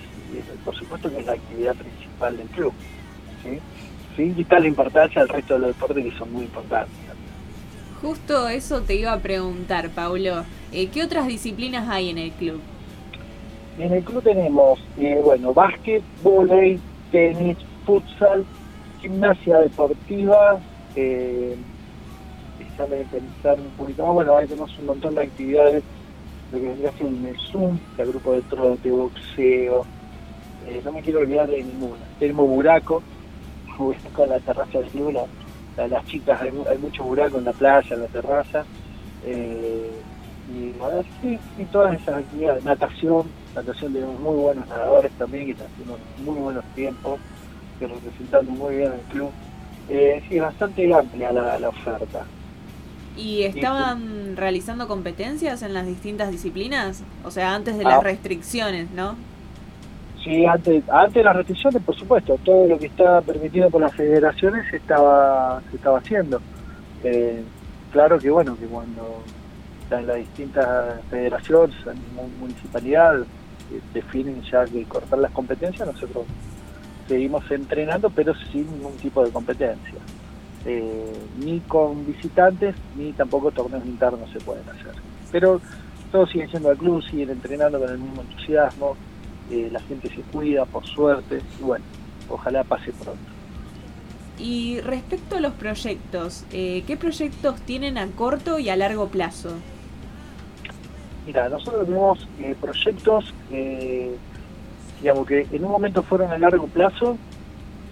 por 0.64 0.74
supuesto 0.76 1.10
que 1.10 1.18
es 1.18 1.26
la 1.26 1.32
actividad 1.32 1.74
principal 1.74 2.36
del 2.36 2.46
club, 2.48 2.72
¿sí? 3.42 3.58
sin 4.16 4.34
quitar 4.34 4.62
la 4.62 4.68
importancia 4.68 5.20
al 5.20 5.28
resto 5.28 5.54
de 5.54 5.60
los 5.60 5.68
deportes 5.70 6.04
que 6.04 6.18
son 6.18 6.32
muy 6.32 6.44
importantes. 6.44 6.96
Justo 8.00 8.48
eso 8.48 8.82
te 8.82 8.94
iba 8.94 9.12
a 9.12 9.18
preguntar, 9.18 9.90
Paulo. 9.90 10.44
Eh, 10.76 10.88
¿Qué 10.92 11.02
otras 11.02 11.26
disciplinas 11.26 11.88
hay 11.88 12.10
en 12.10 12.18
el 12.18 12.32
club? 12.32 12.60
En 13.78 13.94
el 13.94 14.04
club 14.04 14.22
tenemos, 14.22 14.78
eh, 14.98 15.18
bueno, 15.24 15.54
básquet, 15.54 16.02
volei, 16.22 16.78
tenis, 17.10 17.56
futsal, 17.86 18.44
gimnasia 19.00 19.60
deportiva, 19.60 20.60
eh, 20.94 21.56
pensar 22.76 23.58
un 23.58 23.70
poquito 23.78 24.04
más, 24.04 24.14
bueno, 24.16 24.36
ahí 24.36 24.46
tenemos 24.46 24.78
un 24.78 24.84
montón 24.84 25.14
de 25.14 25.22
actividades 25.22 25.82
lo 26.52 26.58
que 26.58 26.66
vendría 26.66 26.92
siendo 26.92 27.26
el 27.26 27.40
Zoom, 27.40 27.78
el 27.96 28.08
grupo 28.08 28.32
de 28.34 28.42
trote, 28.42 28.90
boxeo, 28.90 29.86
eh, 30.66 30.82
no 30.84 30.92
me 30.92 31.00
quiero 31.00 31.20
olvidar 31.20 31.48
de 31.48 31.62
ninguna. 31.62 32.04
Tenemos 32.18 32.46
buraco, 32.50 33.02
con 34.12 34.28
la 34.28 34.40
terraza 34.40 34.78
del 34.78 34.90
club, 34.90 35.20
las 35.78 36.04
chicas, 36.04 36.38
hay, 36.42 36.78
mucho 36.78 37.02
buraco 37.02 37.38
en 37.38 37.46
la 37.46 37.52
playa, 37.54 37.94
en 37.94 38.02
la 38.02 38.08
terraza, 38.08 38.66
y, 40.48 40.72
y 41.60 41.64
todas 41.66 42.00
esas 42.00 42.16
actividades, 42.18 42.64
natación, 42.64 43.26
natación 43.54 43.92
tenemos 43.92 44.20
muy 44.20 44.36
buenos 44.36 44.66
nadadores 44.68 45.12
también, 45.12 45.46
que 45.46 45.52
están 45.52 45.66
haciendo 45.68 45.98
muy 46.24 46.40
buenos 46.40 46.64
tiempos, 46.74 47.20
que 47.78 47.86
representando 47.86 48.52
muy 48.52 48.76
bien 48.76 48.92
al 48.92 49.00
club. 49.12 49.30
Eh, 49.88 50.22
sí, 50.28 50.38
bastante 50.40 50.92
amplia 50.92 51.32
la 51.32 51.68
oferta. 51.68 52.24
¿Y 53.16 53.44
estaban 53.44 54.36
realizando 54.36 54.86
competencias 54.86 55.62
en 55.62 55.72
las 55.72 55.86
distintas 55.86 56.30
disciplinas? 56.30 57.02
O 57.24 57.30
sea, 57.30 57.54
antes 57.54 57.78
de 57.78 57.84
las 57.84 57.94
ah. 57.94 58.02
restricciones, 58.02 58.90
¿no? 58.90 59.16
Sí, 60.22 60.44
antes, 60.44 60.84
antes 60.90 61.14
de 61.14 61.24
las 61.24 61.36
restricciones, 61.36 61.82
por 61.82 61.96
supuesto, 61.96 62.38
todo 62.44 62.66
lo 62.66 62.78
que 62.78 62.86
estaba 62.86 63.22
permitido 63.22 63.70
por 63.70 63.80
las 63.80 63.94
federaciones 63.94 64.68
se 64.70 64.76
estaba, 64.76 65.62
se 65.70 65.76
estaba 65.76 65.98
haciendo. 65.98 66.40
Eh, 67.04 67.42
claro 67.90 68.18
que 68.18 68.28
bueno, 68.28 68.56
que 68.58 68.66
cuando 68.66 69.22
en 69.90 70.06
las 70.06 70.16
distintas 70.16 71.00
federaciones, 71.10 71.76
en 71.86 72.40
municipalidad, 72.40 73.20
eh, 73.20 73.80
definen 73.92 74.42
ya 74.42 74.64
que 74.64 74.84
cortar 74.84 75.18
las 75.18 75.32
competencias, 75.32 75.86
nosotros 75.92 76.24
seguimos 77.08 77.48
entrenando, 77.50 78.10
pero 78.10 78.32
sin 78.52 78.70
ningún 78.70 78.96
tipo 78.96 79.24
de 79.24 79.30
competencia. 79.30 79.94
Eh, 80.64 81.12
ni 81.38 81.60
con 81.60 82.04
visitantes 82.06 82.74
ni 82.96 83.12
tampoco 83.12 83.52
torneos 83.52 83.84
internos 83.86 84.30
se 84.32 84.40
pueden 84.40 84.68
hacer. 84.68 84.92
Pero 85.30 85.60
todos 86.10 86.30
siguen 86.30 86.50
siendo 86.50 86.70
al 86.70 86.76
club, 86.76 87.02
siguen 87.02 87.30
entrenando 87.30 87.78
con 87.78 87.90
el 87.90 87.98
mismo 87.98 88.22
entusiasmo, 88.22 88.96
eh, 89.50 89.68
la 89.70 89.80
gente 89.80 90.08
se 90.08 90.22
cuida 90.22 90.64
por 90.64 90.84
suerte 90.84 91.40
y 91.60 91.62
bueno, 91.62 91.84
ojalá 92.28 92.64
pase 92.64 92.92
pronto. 92.92 93.20
Y 94.38 94.80
respecto 94.80 95.36
a 95.36 95.40
los 95.40 95.54
proyectos, 95.54 96.44
¿qué 96.50 96.96
proyectos 97.00 97.60
tienen 97.62 97.96
a 97.96 98.06
corto 98.08 98.58
y 98.58 98.68
a 98.68 98.76
largo 98.76 99.08
plazo? 99.08 99.54
Mira, 101.26 101.48
nosotros 101.48 101.86
tenemos 101.86 102.28
proyectos, 102.60 103.34
digamos 105.00 105.26
que 105.26 105.46
en 105.50 105.64
un 105.64 105.72
momento 105.72 106.02
fueron 106.02 106.30
a 106.30 106.38
largo 106.38 106.66
plazo, 106.68 107.18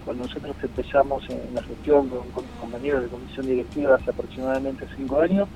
cuando 0.05 0.23
nosotros 0.23 0.55
empezamos 0.63 1.29
en 1.29 1.53
la 1.53 1.61
gestión 1.63 2.07
con, 2.09 2.29
con 2.29 2.45
compañeros 2.61 3.03
de 3.03 3.09
comisión 3.09 3.45
directiva 3.45 3.95
hace 3.95 4.09
aproximadamente 4.09 4.87
cinco 4.95 5.19
años, 5.19 5.49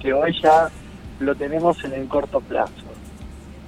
que 0.00 0.12
hoy 0.12 0.32
ya 0.40 0.70
lo 1.20 1.34
tenemos 1.34 1.82
en 1.84 1.92
el 1.94 2.06
corto 2.06 2.40
plazo. 2.40 2.72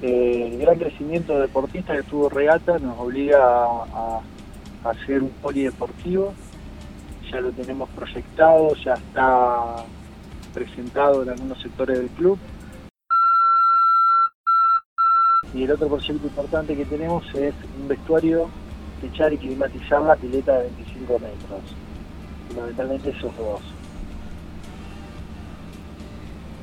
Eh, 0.02 0.50
el 0.52 0.58
gran 0.58 0.78
crecimiento 0.78 1.38
deportista 1.38 1.94
que 1.94 2.02
tuvo 2.04 2.30
Regata 2.30 2.78
nos 2.78 2.98
obliga 2.98 3.38
a, 3.38 4.20
hacer 4.84 5.22
un 5.22 5.28
polideportivo, 5.28 6.32
ya 7.30 7.40
lo 7.40 7.50
tenemos 7.52 7.88
proyectado, 7.90 8.74
ya 8.76 8.94
está 8.94 9.84
presentado 10.54 11.22
en 11.22 11.30
algunos 11.30 11.60
sectores 11.60 11.98
del 11.98 12.08
club. 12.08 12.38
Y 15.54 15.64
el 15.64 15.72
otro 15.72 15.88
proyecto 15.88 16.26
importante 16.26 16.76
que 16.76 16.84
tenemos 16.84 17.24
es 17.34 17.54
un 17.80 17.88
vestuario 17.88 18.48
echar 19.02 19.32
y 19.32 19.38
climatizar 19.38 20.02
la 20.02 20.16
pileta 20.16 20.58
de 20.58 20.64
25 20.64 21.12
metros. 21.14 21.60
Fundamentalmente 22.48 23.10
esos 23.10 23.36
dos. 23.36 23.60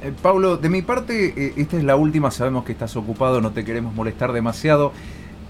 Eh, 0.03 0.13
Pablo, 0.22 0.58
de 0.58 0.70
mi 0.70 0.82
parte, 0.82 1.34
eh, 1.36 1.53
esta 1.58 1.77
es 1.77 1.84
la 1.84 1.96
última, 1.96 2.29
sabemos 2.29 2.63
que 2.63 2.72
estás 2.72 2.96
ocupado, 2.96 3.41
no 3.41 3.51
te 3.51 3.65
queremos 3.65 3.94
molestar 3.94 4.32
demasiado. 4.32 4.91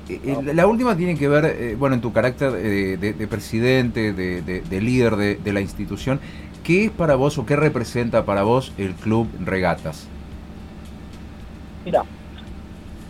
Eh, 0.07 0.37
la 0.53 0.67
última 0.67 0.95
tiene 0.95 1.17
que 1.17 1.27
ver, 1.27 1.75
bueno, 1.75 1.95
en 1.95 2.01
tu 2.01 2.13
carácter 2.13 2.53
de, 2.53 3.27
presidente, 3.29 4.13
de, 4.13 4.81
líder 4.81 5.17
de, 5.17 5.53
la 5.53 5.59
institución, 5.59 6.21
¿qué 6.63 6.85
es 6.85 6.91
para 6.91 7.15
vos 7.15 7.37
o 7.37 7.45
qué 7.45 7.57
representa 7.57 8.23
para 8.23 8.43
vos 8.43 8.71
el 8.77 8.93
Club 8.93 9.27
Regatas? 9.43 10.07
Mira, 11.83 12.03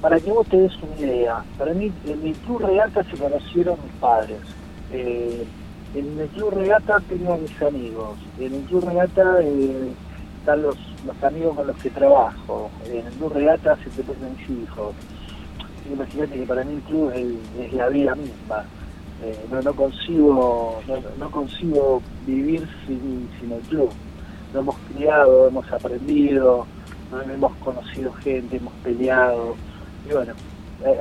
para 0.01 0.19
que 0.19 0.31
vos 0.31 0.47
te 0.47 0.57
des 0.57 0.73
una 0.81 0.99
idea, 0.99 1.43
para 1.57 1.73
mí 1.73 1.91
en 2.05 2.27
el 2.27 2.33
Club 2.35 2.59
Regata 2.61 3.03
se 3.03 3.17
conocieron 3.17 3.77
mis 3.83 3.93
padres. 3.93 4.39
Eh, 4.91 5.45
en 5.95 6.19
el 6.19 6.27
Club 6.29 6.51
Regata 6.51 6.99
tengo 7.09 7.33
a 7.33 7.37
mis 7.37 7.61
amigos. 7.61 8.17
En 8.39 8.53
el 8.53 8.61
Club 8.63 8.85
Regata 8.87 9.41
eh, 9.41 9.91
están 10.39 10.61
los, 10.61 10.77
amigos 11.23 11.55
con 11.55 11.67
los 11.67 11.77
que 11.77 11.89
trabajo. 11.89 12.69
En 12.85 13.07
el 13.07 13.13
Club 13.13 13.33
Regata 13.33 13.77
se 13.77 13.89
te 13.89 14.03
mis 14.03 14.61
hijos. 14.63 14.93
imagínate 15.91 16.35
que 16.35 16.45
para 16.45 16.63
mí 16.63 16.75
el 16.75 16.81
club 16.81 17.11
es, 17.57 17.73
la 17.73 17.89
vida 17.89 18.15
misma. 18.15 18.63
Eh, 19.23 19.45
no, 19.51 19.61
no 19.63 19.73
consigo 19.73 20.79
no, 21.19 21.31
consigo 21.31 22.03
vivir 22.27 22.67
sin, 22.85 23.27
sin 23.39 23.51
el 23.51 23.61
club. 23.61 23.89
Lo 24.53 24.59
hemos 24.59 24.75
criado, 24.93 25.47
hemos 25.47 25.71
aprendido, 25.71 26.67
hemos 27.33 27.55
conocido 27.55 28.13
gente, 28.13 28.57
hemos 28.57 28.73
peleado. 28.83 29.55
Y 30.09 30.13
bueno, 30.13 30.33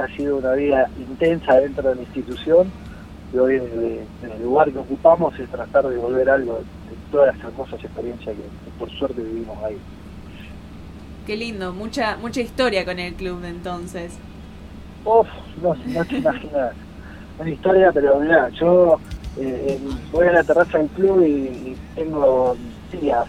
ha 0.00 0.16
sido 0.16 0.38
una 0.38 0.52
vida 0.52 0.88
intensa 0.98 1.60
dentro 1.60 1.88
de 1.88 1.94
la 1.96 2.02
institución 2.02 2.70
y 3.32 3.38
hoy 3.38 3.56
en 3.56 4.30
el 4.30 4.42
lugar 4.42 4.70
que 4.72 4.78
ocupamos 4.78 5.38
es 5.38 5.48
tratar 5.48 5.86
de 5.86 5.96
volver 5.96 6.28
algo 6.28 6.54
de 6.54 6.96
todas 7.10 7.36
las 7.36 7.44
hermosas 7.44 7.82
experiencias 7.84 8.36
que, 8.36 8.70
por 8.78 8.90
suerte 8.90 9.22
vivimos 9.22 9.56
ahí. 9.62 9.76
Qué 11.26 11.36
lindo, 11.36 11.72
mucha 11.72 12.16
mucha 12.16 12.40
historia 12.40 12.84
con 12.84 12.98
el 12.98 13.14
club 13.14 13.44
entonces. 13.44 14.18
Uf, 15.04 15.28
no, 15.62 15.74
no 15.74 16.04
te 16.04 16.16
imaginas. 16.18 16.72
Una 17.38 17.50
historia, 17.50 17.92
pero 17.92 18.18
mira, 18.18 18.48
yo 18.50 18.98
eh, 19.38 19.78
voy 20.10 20.26
a 20.26 20.32
la 20.32 20.44
terraza 20.44 20.78
del 20.78 20.88
club 20.88 21.22
y, 21.22 21.76
tengo 21.94 22.56
tías, 22.90 23.26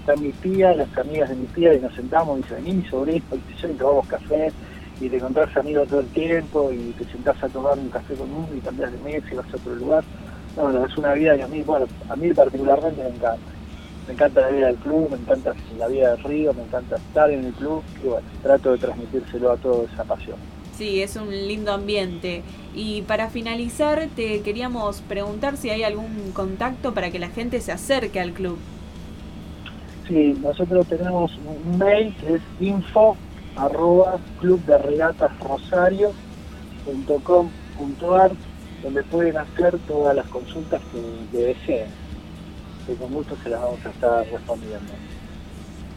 están 0.00 0.22
mis 0.22 0.34
tías, 0.36 0.76
las 0.76 0.98
amigas 0.98 1.30
de 1.30 1.36
mi 1.36 1.46
tía 1.46 1.74
y 1.74 1.80
nos 1.80 1.94
sentamos 1.94 2.38
y 2.38 2.42
dice, 2.42 2.54
vení 2.56 2.72
mi 2.74 2.84
sobrino 2.84 3.24
y 3.32 3.72
tomamos 3.74 4.06
café 4.08 4.52
y 5.00 5.08
te 5.08 5.16
encontrás 5.16 5.56
amigos 5.56 5.88
todo 5.88 6.00
el 6.00 6.08
tiempo 6.08 6.70
y 6.70 6.92
te 6.92 7.04
sentás 7.10 7.42
a 7.42 7.48
tomar 7.48 7.78
un 7.78 7.88
café 7.88 8.14
con 8.14 8.30
uno 8.30 8.48
y 8.54 8.60
cambias 8.60 8.92
de 8.92 8.98
mes 8.98 9.22
y 9.32 9.34
vas 9.34 9.46
a 9.52 9.56
otro 9.56 9.74
lugar. 9.74 10.04
No, 10.56 10.70
no, 10.70 10.84
es 10.84 10.96
una 10.96 11.14
vida 11.14 11.36
que 11.36 11.42
a 11.42 11.48
mí, 11.48 11.62
bueno, 11.62 11.86
a 12.08 12.16
mí 12.16 12.32
particularmente 12.34 13.02
me 13.02 13.08
encanta. 13.08 13.52
Me 14.06 14.14
encanta 14.14 14.40
la 14.42 14.48
vida 14.50 14.66
del 14.66 14.76
club, 14.76 15.10
me 15.10 15.16
encanta 15.16 15.54
la 15.78 15.88
vida 15.88 16.10
del 16.14 16.24
río, 16.24 16.52
me 16.52 16.62
encanta 16.62 16.96
estar 16.96 17.30
en 17.30 17.44
el 17.44 17.52
club 17.54 17.82
y 18.04 18.08
bueno, 18.08 18.26
trato 18.42 18.72
de 18.72 18.78
transmitírselo 18.78 19.52
a 19.52 19.56
toda 19.56 19.84
esa 19.90 20.04
pasión. 20.04 20.36
Sí, 20.76 21.02
es 21.02 21.16
un 21.16 21.30
lindo 21.30 21.72
ambiente. 21.72 22.42
Y 22.74 23.02
para 23.02 23.30
finalizar, 23.30 24.08
te 24.16 24.40
queríamos 24.42 25.00
preguntar 25.02 25.56
si 25.56 25.70
hay 25.70 25.82
algún 25.82 26.32
contacto 26.32 26.92
para 26.92 27.10
que 27.10 27.18
la 27.18 27.28
gente 27.28 27.60
se 27.60 27.72
acerque 27.72 28.20
al 28.20 28.32
club. 28.32 28.58
Sí, 30.08 30.36
nosotros 30.42 30.86
tenemos 30.88 31.30
un 31.46 31.78
mail 31.78 32.14
que 32.16 32.34
es 32.34 32.42
info 32.60 33.16
arroba 33.56 34.18
club 34.40 34.64
de 34.64 34.78
regatas 34.78 35.30
rosario.com.ar 35.40 38.30
donde 38.82 39.02
pueden 39.04 39.36
hacer 39.36 39.78
todas 39.86 40.16
las 40.16 40.26
consultas 40.28 40.80
que, 40.92 41.36
deseen 41.36 41.88
que 42.86 42.94
con 42.94 43.12
gusto 43.12 43.36
se 43.42 43.50
las 43.50 43.60
vamos 43.60 43.84
a 43.84 43.90
estar 43.90 44.26
respondiendo. 44.26 44.90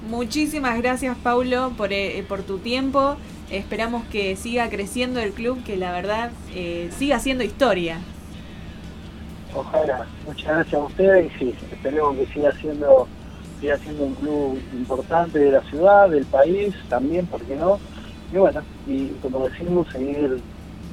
Muchísimas 0.09 0.77
gracias 0.77 1.15
Paulo 1.17 1.71
por, 1.77 1.93
eh, 1.93 2.25
por 2.27 2.43
tu 2.43 2.57
tiempo. 2.57 3.15
Esperamos 3.49 4.03
que 4.05 4.35
siga 4.35 4.69
creciendo 4.69 5.21
el 5.21 5.31
club 5.31 5.63
que 5.63 5.77
la 5.77 5.93
verdad 5.93 6.31
eh, 6.53 6.89
siga 6.97 7.15
haciendo 7.17 7.43
historia. 7.43 7.99
Ojalá. 9.55 10.07
Muchas 10.25 10.47
gracias 10.47 10.73
a 10.73 10.85
ustedes 10.85 11.31
y 11.35 11.39
sí 11.39 11.55
esperemos 11.71 12.17
que 12.17 12.25
siga 12.33 12.51
siendo 12.53 13.07
sigue 13.63 13.77
siendo 13.77 14.03
un 14.03 14.15
club 14.15 14.61
importante 14.73 15.39
de 15.39 15.51
la 15.51 15.61
ciudad, 15.61 16.09
del 16.09 16.25
país, 16.25 16.75
también, 16.89 17.25
¿por 17.27 17.41
qué 17.43 17.55
no? 17.55 17.79
Y 18.33 18.37
bueno, 18.37 18.61
y 18.85 19.07
como 19.21 19.47
decimos, 19.47 19.87
seguir 19.89 20.41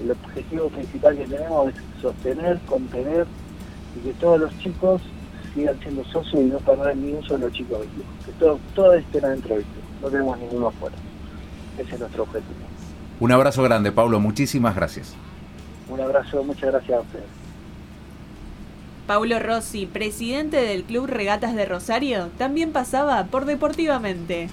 el 0.01 0.11
objetivo 0.11 0.69
principal 0.69 1.17
que 1.17 1.27
tenemos 1.27 1.71
es 1.71 1.75
sostener, 2.01 2.61
contener 2.67 3.27
y 3.97 4.07
que 4.07 4.13
todos 4.15 4.39
los 4.39 4.59
chicos 4.59 5.03
sigan 5.53 5.81
siendo 5.81 6.05
socios 6.05 6.43
y 6.43 6.45
no 6.45 6.59
perder 6.59 6.97
ni 6.97 7.13
un 7.13 7.25
solo 7.25 7.51
chico 7.51 7.79
del 7.79 7.89
club. 7.89 8.05
Que 8.25 8.33
todo, 8.33 8.61
todo 8.77 8.95
estén 8.95 9.25
adentro 9.25 9.57
del 9.57 9.65
club, 9.65 9.85
no 10.03 10.09
tenemos 10.09 10.39
ninguno 10.39 10.69
afuera. 10.69 10.97
Ese 11.77 11.95
es 11.95 12.01
nuestro 12.01 12.23
objetivo. 12.23 12.55
Un 13.19 13.33
abrazo 13.33 13.65
grande, 13.65 13.91
Pablo, 13.91 14.21
muchísimas 14.21 14.77
gracias. 14.77 15.17
Un 15.89 16.01
abrazo, 16.01 16.45
muchas 16.45 16.71
gracias 16.71 16.99
a 16.99 17.01
ustedes. 17.01 17.40
Paulo 19.11 19.41
Rossi, 19.41 19.87
presidente 19.87 20.59
del 20.59 20.85
Club 20.85 21.07
Regatas 21.07 21.57
de 21.57 21.65
Rosario, 21.65 22.29
también 22.39 22.71
pasaba 22.71 23.25
por 23.25 23.45
Deportivamente. 23.45 24.49